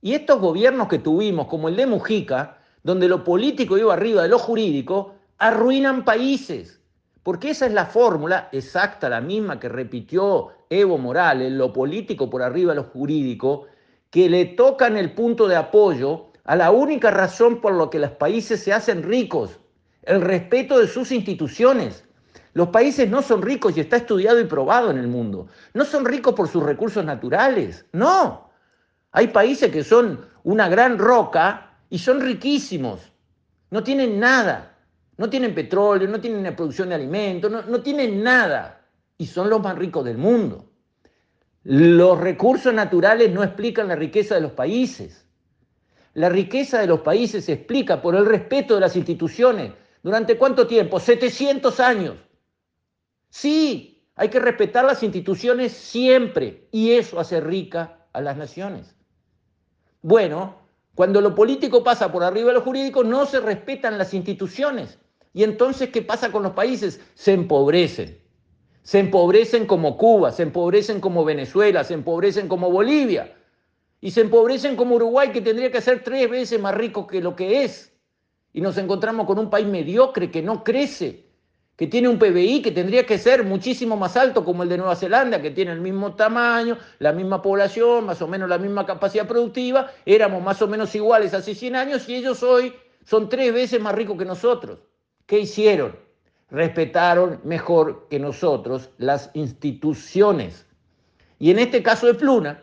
Y 0.01 0.15
estos 0.15 0.41
gobiernos 0.41 0.89
que 0.89 0.99
tuvimos, 0.99 1.47
como 1.47 1.69
el 1.69 1.77
de 1.77 1.87
Mujica, 1.87 2.59
donde 2.83 3.09
lo 3.09 3.25
político 3.25 3.79
iba 3.79 3.95
arriba 3.95 4.23
de 4.23 4.29
lo 4.29 4.39
jurídico, 4.39 5.15
arruinan 5.39 6.05
países. 6.05 6.81
Porque 7.23 7.51
esa 7.51 7.67
es 7.67 7.73
la 7.73 7.87
fórmula 7.87 8.51
exacta, 8.53 9.09
la 9.09 9.23
misma 9.23 9.59
que 9.59 9.71
repitió 9.71 10.51
Evo 10.69 10.99
Morales, 10.99 11.51
lo 11.53 11.73
político 11.73 12.29
por 12.29 12.43
arriba 12.43 12.73
de 12.73 12.77
lo 12.77 12.85
jurídico, 12.85 13.67
que 14.11 14.29
le 14.29 14.45
tocan 14.45 14.99
el 14.99 15.13
punto 15.15 15.49
de 15.49 15.57
apoyo 15.57 16.27
a 16.45 16.57
la 16.57 16.71
única 16.71 17.11
razón 17.11 17.61
por 17.61 17.75
la 17.75 17.91
que 17.91 17.99
los 17.99 18.13
países 18.13 18.63
se 18.63 18.73
hacen 18.73 19.03
ricos, 19.03 19.59
el 20.03 20.21
respeto 20.21 20.79
de 20.79 20.87
sus 20.87 21.11
instituciones. 21.11 22.05
Los 22.53 22.69
países 22.69 23.09
no 23.11 23.23
son 23.23 23.43
ricos 23.43 23.77
y 23.77 23.81
está 23.81 23.97
estudiado 23.97 24.39
y 24.39 24.45
probado 24.45 24.91
en 24.91 24.99
el 24.99 25.09
mundo. 25.09 25.49
No 25.73 25.85
son 25.85 26.05
ricos 26.05 26.35
por 26.35 26.49
sus 26.49 26.63
recursos 26.63 27.05
naturales, 27.05 27.87
no. 27.93 28.51
Hay 29.13 29.29
países 29.29 29.73
que 29.73 29.83
son 29.83 30.27
una 30.45 30.69
gran 30.69 30.99
roca 30.99 31.79
y 31.91 31.99
son 31.99 32.21
riquísimos. 32.21 33.01
No 33.71 33.83
tienen 33.83 34.21
nada. 34.21 34.71
No 35.17 35.31
tienen 35.31 35.55
petróleo, 35.55 36.09
no 36.09 36.21
tienen 36.21 36.55
producción 36.57 36.89
de 36.89 36.97
alimentos, 36.97 37.51
no, 37.51 37.63
no 37.63 37.81
tienen 37.81 38.23
nada. 38.23 38.85
Y 39.17 39.27
son 39.27 39.49
los 39.49 39.63
más 39.63 39.79
ricos 39.79 40.05
del 40.05 40.19
mundo. 40.19 40.69
Los 41.63 42.21
recursos 42.21 42.75
naturales 42.75 43.33
no 43.33 43.43
explican 43.43 43.89
la 43.89 43.97
riqueza 43.97 44.35
de 44.35 44.41
los 44.41 44.53
países. 44.53 45.24
La 46.15 46.29
riqueza 46.29 46.81
de 46.81 46.87
los 46.87 47.01
países 47.01 47.45
se 47.45 47.53
explica 47.53 48.01
por 48.01 48.15
el 48.15 48.25
respeto 48.25 48.75
de 48.75 48.81
las 48.81 48.97
instituciones. 48.97 49.73
¿Durante 50.03 50.39
cuánto 50.39 50.67
tiempo? 50.67 51.01
700 51.01 51.81
años. 51.81 52.17
Sí, 53.31 54.07
hay 54.15 54.29
que 54.29 54.39
respetar 54.39 54.85
las 54.85 55.03
instituciones 55.03 55.73
siempre 55.73 56.69
y 56.71 56.93
eso 56.93 57.19
hace 57.19 57.41
rica 57.41 58.07
a 58.13 58.21
las 58.21 58.37
naciones. 58.37 58.95
Bueno, 60.03 60.57
cuando 60.95 61.21
lo 61.21 61.35
político 61.35 61.83
pasa 61.83 62.13
por 62.13 62.23
arriba 62.23 62.49
de 62.49 62.55
lo 62.55 62.61
jurídico, 62.61 63.03
no 63.03 63.27
se 63.27 63.41
respetan 63.41 63.99
las 63.99 64.15
instituciones. 64.15 64.99
Y 65.33 65.43
entonces, 65.43 65.89
¿qué 65.91 66.03
pasa 66.03 66.31
con 66.31 66.45
los 66.45 66.53
países? 66.53 67.01
Se 67.15 67.33
empobrecen. 67.33 68.23
Se 68.83 69.01
empobrecen 69.01 69.67
como 69.67 69.97
Cuba, 69.97 70.31
se 70.31 70.45
empobrecen 70.45 71.01
como 71.01 71.25
Venezuela, 71.25 71.83
se 71.83 71.95
empobrecen 71.95 72.47
como 72.47 72.71
Bolivia. 72.71 73.35
Y 74.05 74.11
se 74.11 74.21
empobrecen 74.21 74.77
como 74.77 74.97
Uruguay, 74.97 75.31
que 75.31 75.41
tendría 75.41 75.71
que 75.71 75.81
ser 75.81 76.05
tres 76.05 76.29
veces 76.29 76.61
más 76.61 76.75
rico 76.75 77.07
que 77.07 77.23
lo 77.23 77.35
que 77.35 77.65
es. 77.65 77.91
Y 78.53 78.61
nos 78.61 78.77
encontramos 78.77 79.27
con 79.27 79.39
un 79.39 79.49
país 79.49 79.67
mediocre 79.67 80.31
que 80.31 80.43
no 80.43 80.63
crece, 80.63 81.25
que 81.75 81.87
tiene 81.87 82.11
un 82.11 82.19
PBI 82.19 82.61
que 82.61 82.71
tendría 82.71 83.07
que 83.07 83.17
ser 83.17 83.45
muchísimo 83.45 83.97
más 83.97 84.19
alto 84.19 84.45
como 84.45 84.63
el 84.63 84.69
de 84.69 84.77
Nueva 84.77 84.95
Zelanda, 84.95 85.41
que 85.41 85.53
tiene 85.53 85.73
el 85.73 85.81
mismo 85.81 86.17
tamaño, 86.17 86.77
la 86.99 87.15
misma 87.15 87.41
población, 87.41 88.05
más 88.05 88.21
o 88.21 88.29
menos 88.29 88.47
la 88.47 88.59
misma 88.59 88.85
capacidad 88.85 89.27
productiva, 89.27 89.91
éramos 90.05 90.43
más 90.43 90.61
o 90.61 90.69
menos 90.69 90.95
iguales 90.95 91.33
hace 91.33 91.55
100 91.55 91.75
años 91.75 92.07
y 92.07 92.17
ellos 92.17 92.43
hoy 92.43 92.75
son 93.07 93.31
tres 93.31 93.55
veces 93.55 93.81
más 93.81 93.95
ricos 93.95 94.19
que 94.19 94.27
nosotros. 94.27 94.81
¿Qué 95.25 95.39
hicieron? 95.39 95.97
Respetaron 96.51 97.41
mejor 97.43 98.07
que 98.11 98.19
nosotros 98.19 98.91
las 98.99 99.31
instituciones. 99.33 100.67
Y 101.39 101.51
en 101.51 101.59
este 101.59 101.83
caso 101.83 102.07
de 102.07 102.13
Pluna, 102.13 102.61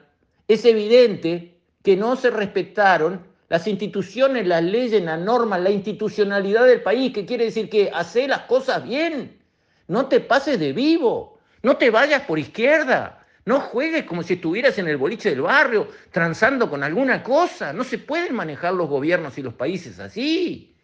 es 0.54 0.66
evidente 0.66 1.58
que 1.84 1.96
no 1.96 2.16
se 2.16 2.30
respetaron 2.30 3.26
las 3.50 3.68
instituciones, 3.68 4.48
las 4.48 4.64
leyes, 4.64 5.04
las 5.04 5.20
normas, 5.20 5.62
la 5.62 5.72
institucionalidad 5.72 6.66
del 6.66 6.82
país, 6.82 7.14
que 7.14 7.26
quiere 7.26 7.46
decir 7.46 7.70
que 7.70 7.92
hace 7.94 8.28
las 8.28 8.44
cosas 8.44 8.84
bien. 8.84 9.40
No 9.88 10.08
te 10.08 10.22
pases 10.22 10.60
de 10.60 10.72
vivo, 10.72 11.40
no 11.62 11.76
te 11.76 11.90
vayas 11.90 12.22
por 12.22 12.40
izquierda, 12.40 13.26
no 13.46 13.60
juegues 13.60 14.06
como 14.06 14.24
si 14.24 14.36
estuvieras 14.36 14.78
en 14.78 14.88
el 14.88 14.98
boliche 14.98 15.32
del 15.32 15.42
barrio, 15.42 15.90
transando 16.12 16.70
con 16.70 16.84
alguna 16.84 17.24
cosa. 17.24 17.74
No 17.74 17.84
se 17.84 17.98
pueden 17.98 18.36
manejar 18.36 18.74
los 18.74 18.88
gobiernos 18.88 19.38
y 19.38 19.42
los 19.42 19.54
países 19.54 20.00
así. 20.00 20.76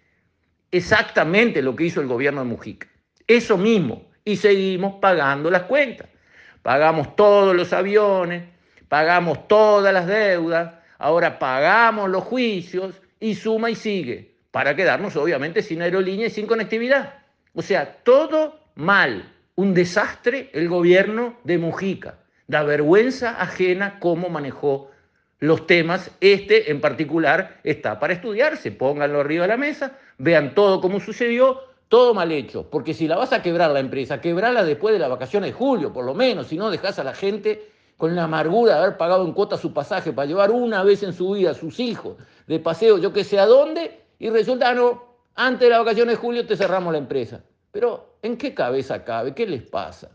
Exactamente 0.72 1.62
lo 1.62 1.76
que 1.76 1.86
hizo 1.86 2.02
el 2.02 2.08
gobierno 2.08 2.42
de 2.42 2.48
Mujica. 2.48 2.88
Eso 3.28 3.58
mismo. 3.58 4.10
Y 4.26 4.36
seguimos 4.36 4.96
pagando 4.96 5.50
las 5.50 5.64
cuentas. 5.64 6.10
Pagamos 6.64 7.16
todos 7.16 7.56
los 7.56 7.72
aviones, 7.72 8.44
pagamos 8.90 9.48
todas 9.48 9.94
las 9.94 10.08
deudas, 10.08 10.74
ahora 10.98 11.40
pagamos 11.40 12.10
los 12.10 12.24
juicios 12.24 12.96
y 13.20 13.36
suma 13.36 13.70
y 13.70 13.76
sigue, 13.76 14.36
para 14.52 14.76
quedarnos 14.76 15.16
obviamente 15.16 15.62
sin 15.62 15.82
aerolínea 15.82 16.28
y 16.28 16.32
sin 16.32 16.48
conectividad. 16.48 17.16
O 17.54 17.62
sea, 17.62 17.98
todo 18.04 18.60
mal, 18.76 19.34
un 19.56 19.74
desastre 19.74 20.50
el 20.54 20.70
gobierno 20.70 21.38
de 21.44 21.58
Mujica. 21.58 22.20
Da 22.48 22.64
vergüenza 22.64 23.42
ajena 23.42 24.00
cómo 24.00 24.30
manejó 24.30 24.90
los 25.40 25.68
temas. 25.68 26.12
Este 26.22 26.72
en 26.72 26.80
particular 26.80 27.60
está 27.64 28.00
para 28.00 28.14
estudiarse. 28.14 28.72
Pónganlo 28.72 29.20
arriba 29.20 29.44
de 29.44 29.50
la 29.50 29.58
mesa, 29.58 29.98
vean 30.18 30.56
todo 30.56 30.80
cómo 30.80 31.00
sucedió, 31.00 31.62
todo 31.90 32.14
mal 32.14 32.32
hecho. 32.32 32.70
Porque 32.70 32.94
si 32.94 33.08
la 33.08 33.18
vas 33.18 33.34
a 33.34 33.42
quebrar 33.42 33.72
la 33.72 33.80
empresa, 33.80 34.22
quebrala 34.22 34.64
después 34.64 34.94
de 34.94 35.00
las 35.00 35.10
vacaciones 35.10 35.50
de 35.50 35.54
julio, 35.54 35.92
por 35.92 36.06
lo 36.06 36.14
menos. 36.14 36.48
Si 36.48 36.58
no, 36.58 36.70
dejas 36.70 37.00
a 37.00 37.04
la 37.04 37.14
gente 37.14 37.70
con 37.98 38.16
la 38.16 38.26
amargura 38.26 38.76
de 38.76 38.80
haber 38.84 38.98
pagado 38.98 39.26
en 39.26 39.34
cuota 39.34 39.58
su 39.58 39.74
pasaje 39.74 40.14
para 40.14 40.28
llevar 40.28 40.52
una 40.52 40.84
vez 40.84 41.04
en 41.04 41.14
su 41.14 41.32
vida 41.32 41.52
a 41.52 41.56
sus 41.56 41.80
hijos 41.80 42.16
de 42.46 42.60
paseo, 42.60 42.98
yo 42.98 43.12
que 43.12 43.24
sé 43.24 43.40
a 43.40 43.46
dónde, 43.46 44.02
y 44.20 44.30
resulta, 44.30 44.74
no, 44.74 45.04
antes 45.36 45.62
de 45.62 45.70
las 45.70 45.80
vacaciones 45.80 46.16
de 46.16 46.22
julio 46.22 46.46
te 46.46 46.56
cerramos 46.56 46.92
la 46.94 47.00
empresa. 47.00 47.44
Pero, 47.72 48.18
¿en 48.22 48.38
qué 48.38 48.54
cabeza 48.54 49.04
cabe? 49.04 49.34
¿Qué 49.34 49.46
les 49.46 49.64
pasa? 49.64 50.12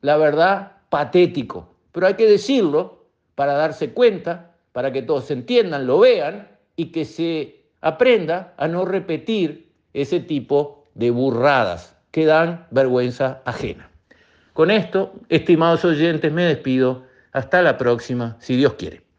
La 0.00 0.16
verdad, 0.16 0.72
patético. 0.88 1.74
Pero 1.92 2.06
hay 2.06 2.14
que 2.14 2.26
decirlo 2.26 3.04
para 3.34 3.54
darse 3.54 3.92
cuenta, 3.92 4.56
para 4.72 4.92
que 4.92 5.02
todos 5.02 5.26
se 5.26 5.34
entiendan, 5.34 5.86
lo 5.86 5.98
vean 5.98 6.48
y 6.76 6.92
que 6.92 7.04
se 7.04 7.64
aprenda 7.80 8.54
a 8.56 8.68
no 8.68 8.84
repetir 8.84 9.72
ese 9.92 10.20
tipo 10.20 10.84
de 10.94 11.10
burradas 11.10 11.96
que 12.10 12.26
dan 12.26 12.66
vergüenza 12.70 13.40
ajena. 13.44 13.90
Con 14.52 14.70
esto, 14.70 15.12
estimados 15.28 15.84
oyentes, 15.84 16.30
me 16.32 16.44
despido. 16.44 17.04
Hasta 17.32 17.62
la 17.62 17.76
próxima, 17.78 18.36
si 18.40 18.56
Dios 18.56 18.74
quiere. 18.74 19.09